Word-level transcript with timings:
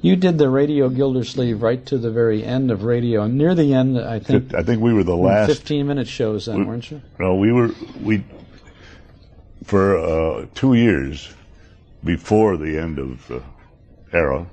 You 0.00 0.14
did 0.16 0.38
the 0.38 0.48
Radio 0.48 0.88
Gildersleeve 0.88 1.60
right 1.60 1.84
to 1.86 1.98
the 1.98 2.10
very 2.10 2.44
end 2.44 2.70
of 2.70 2.84
radio, 2.84 3.22
and 3.22 3.36
near 3.36 3.54
the 3.54 3.74
end, 3.74 3.98
I 3.98 4.20
think. 4.20 4.54
I 4.54 4.62
think 4.62 4.80
we 4.80 4.92
were 4.92 5.02
the 5.02 5.16
last 5.16 5.50
15-minute 5.50 6.06
shows 6.06 6.46
then, 6.46 6.60
we, 6.60 6.64
weren't 6.64 6.90
you? 6.90 7.02
No, 7.18 7.34
we 7.34 7.52
were 7.52 7.70
we 8.02 8.24
for 9.64 9.98
uh, 9.98 10.46
two 10.54 10.74
years 10.74 11.32
before 12.04 12.56
the 12.56 12.78
end 12.78 12.98
of 12.98 13.26
the 13.26 13.42
era. 14.12 14.46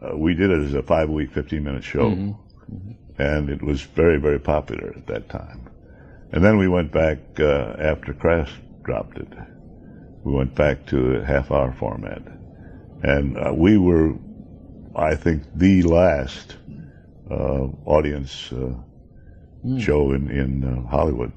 Uh, 0.00 0.16
we 0.16 0.34
did 0.34 0.50
it 0.50 0.60
as 0.62 0.74
a 0.74 0.82
five-week, 0.82 1.32
fifteen-minute 1.32 1.82
show, 1.82 2.10
Mhm. 2.10 2.36
Mhm. 2.70 2.94
and 3.18 3.48
it 3.50 3.62
was 3.62 3.80
very, 3.82 4.18
very 4.20 4.38
popular 4.38 4.92
at 4.96 5.06
that 5.06 5.28
time. 5.28 5.62
And 6.30 6.44
then 6.44 6.58
we 6.58 6.68
went 6.68 6.92
back 6.92 7.18
uh, 7.40 7.74
after 7.78 8.12
Kraft 8.12 8.52
dropped 8.84 9.16
it. 9.18 9.28
We 10.24 10.32
went 10.32 10.54
back 10.54 10.84
to 10.86 11.16
a 11.16 11.24
half-hour 11.24 11.72
format, 11.72 12.22
and 13.02 13.36
uh, 13.38 13.52
we 13.54 13.78
were, 13.78 14.12
I 14.98 15.14
think, 15.14 15.44
the 15.54 15.82
last 15.82 16.56
uh, 17.30 17.68
audience 17.86 18.52
uh, 18.52 18.74
Mm. 19.64 19.80
show 19.80 20.12
in 20.12 20.30
in 20.30 20.62
uh, 20.62 20.88
Hollywood. 20.88 21.32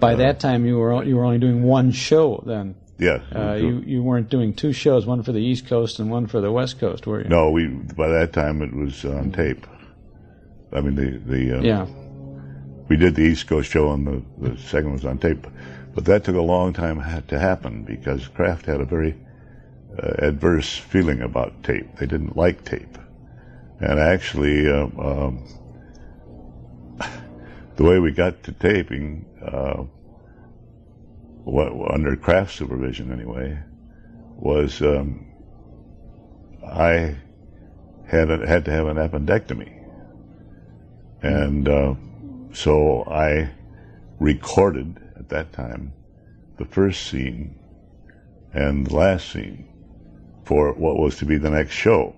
By 0.00 0.16
that 0.16 0.40
time, 0.40 0.66
you 0.66 0.78
were 0.78 1.04
you 1.04 1.14
were 1.16 1.24
only 1.24 1.38
doing 1.38 1.62
one 1.62 1.92
show 1.92 2.42
then. 2.44 2.74
Yes. 2.98 3.22
Uh, 3.32 3.52
you 3.54 3.78
you 3.86 4.02
weren't 4.02 4.28
doing 4.28 4.52
two 4.52 4.72
shows, 4.72 5.06
one 5.06 5.22
for 5.22 5.30
the 5.30 5.38
East 5.38 5.68
Coast 5.68 6.00
and 6.00 6.10
one 6.10 6.26
for 6.26 6.40
the 6.40 6.50
West 6.50 6.80
Coast, 6.80 7.06
were 7.06 7.22
you? 7.22 7.28
No, 7.28 7.50
we 7.50 7.68
by 7.68 8.08
that 8.08 8.32
time 8.32 8.62
it 8.62 8.74
was 8.74 9.04
on 9.04 9.30
tape. 9.30 9.64
I 10.72 10.80
mean 10.80 10.96
the 10.96 11.18
the 11.18 11.58
uh, 11.58 11.62
Yeah. 11.62 11.86
We 12.88 12.96
did 12.96 13.14
the 13.14 13.22
East 13.22 13.46
Coast 13.46 13.70
show 13.70 13.92
and 13.92 14.04
the 14.04 14.22
the 14.50 14.58
second 14.58 14.92
was 14.92 15.04
on 15.04 15.18
tape, 15.18 15.46
but 15.94 16.04
that 16.06 16.24
took 16.24 16.34
a 16.34 16.42
long 16.42 16.72
time 16.72 16.98
to 17.28 17.38
happen 17.38 17.84
because 17.84 18.26
Kraft 18.26 18.66
had 18.66 18.80
a 18.80 18.84
very 18.84 19.14
uh, 19.96 20.12
adverse 20.18 20.76
feeling 20.76 21.22
about 21.22 21.62
tape. 21.62 21.96
They 21.96 22.06
didn't 22.06 22.36
like 22.36 22.64
tape, 22.64 22.98
and 23.80 23.98
actually. 23.98 24.68
Uh, 24.68 24.88
um, 24.98 25.44
the 27.76 27.84
way 27.84 27.98
we 27.98 28.10
got 28.10 28.42
to 28.42 28.52
taping, 28.52 29.24
uh, 29.40 29.84
what, 31.44 31.72
under 31.92 32.16
Kraft 32.16 32.54
supervision 32.54 33.12
anyway, 33.12 33.58
was 34.36 34.82
um, 34.82 35.26
I 36.66 37.16
had 38.06 38.30
a, 38.30 38.46
had 38.46 38.64
to 38.66 38.70
have 38.72 38.86
an 38.86 38.96
appendectomy, 38.96 39.84
and 41.22 41.68
uh, 41.68 41.94
so 42.52 43.04
I 43.04 43.50
recorded 44.18 45.00
at 45.16 45.28
that 45.28 45.52
time 45.52 45.92
the 46.56 46.64
first 46.64 47.06
scene 47.06 47.56
and 48.52 48.86
the 48.86 48.96
last 48.96 49.30
scene 49.30 49.68
for 50.48 50.72
what 50.72 50.96
was 50.96 51.18
to 51.18 51.26
be 51.26 51.36
the 51.36 51.50
next 51.50 51.74
show, 51.74 52.16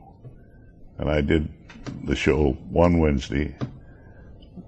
and 0.99 1.11
I 1.11 1.21
did 1.21 1.49
the 2.05 2.15
show 2.15 2.53
one 2.71 3.01
Wednesday 3.01 3.57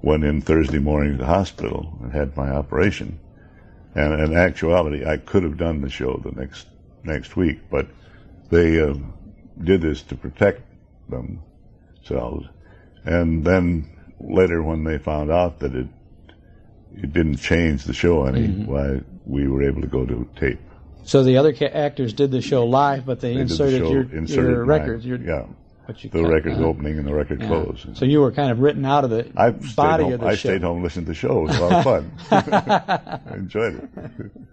went 0.02 0.24
in 0.24 0.40
Thursday 0.40 0.80
morning 0.80 1.12
to 1.12 1.18
the 1.18 1.26
hospital 1.26 1.96
and 2.02 2.12
had 2.12 2.36
my 2.36 2.50
operation. 2.50 3.20
And 3.94 4.20
in 4.20 4.36
actuality, 4.36 5.06
I 5.06 5.16
could 5.16 5.44
have 5.44 5.58
done 5.58 5.80
the 5.80 5.90
show 5.90 6.20
the 6.24 6.32
next 6.32 6.66
next 7.04 7.36
week, 7.36 7.60
but 7.70 7.86
they 8.50 8.80
uh, 8.80 8.94
did 9.62 9.82
this 9.82 10.02
to 10.10 10.16
protect 10.16 10.62
themselves. 11.08 12.48
And 13.04 13.44
then 13.44 13.88
later, 14.18 14.60
when 14.60 14.82
they 14.82 14.98
found 14.98 15.30
out 15.30 15.60
that 15.60 15.72
it 15.76 15.86
it 16.96 17.12
didn't 17.12 17.36
change 17.36 17.84
the 17.84 17.94
show 17.94 18.24
any, 18.24 18.48
Mhm. 18.48 18.66
why 18.66 19.00
we 19.24 19.46
were 19.46 19.62
able 19.62 19.82
to 19.82 19.86
go 19.86 20.04
to 20.04 20.26
tape. 20.34 20.58
So 21.04 21.22
the 21.24 21.36
other 21.38 21.52
ca- 21.52 21.66
actors 21.66 22.12
did 22.12 22.30
the 22.30 22.40
show 22.40 22.64
live, 22.66 23.04
but 23.06 23.20
they, 23.20 23.30
They 23.30 23.34
the 23.36 23.40
inserted 23.42 23.82
show- 23.82 23.90
your, 23.90 24.02
inserted 24.02 24.50
your 24.50 24.64
records. 24.64 25.04
Your, 25.04 25.18
yeah. 25.18 25.46
what 25.86 26.02
you 26.04 26.10
The 26.10 26.22
uh-huh. 26.24 26.64
opening 26.64 26.98
and 26.98 27.06
the 27.06 27.14
record 27.14 27.40
Yeah. 27.40 27.48
close. 27.48 27.86
So 27.94 28.04
you 28.04 28.20
were 28.20 28.32
kind 28.32 28.50
of 28.50 28.60
written 28.60 28.84
out 28.84 29.04
of 29.04 29.10
the 29.10 29.30
I 29.36 29.52
stayed 29.52 29.76
body 29.76 30.04
home, 30.04 30.12
of 30.14 30.20
the 30.20 30.26
I 30.26 30.30
show. 30.36 30.48
stayed 30.50 30.62
home, 30.62 30.82
listened 30.82 31.06
to 31.06 31.10
the 31.12 31.16
show. 31.16 31.38
It 31.40 31.48
was 31.48 31.56
a 31.56 31.60
lot 31.60 31.72
of 31.72 31.84
fun. 31.84 32.12
I 33.30 33.34
enjoyed 33.34 33.88
it. 33.96 34.30